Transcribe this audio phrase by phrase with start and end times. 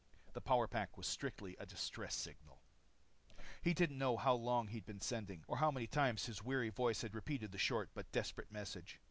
[0.33, 2.59] The power pack was strictly a distress signal.
[3.61, 7.03] He didn't know how long he'd been sending, nor how many times his weary voice
[7.03, 8.97] had repeated the short but desperate message.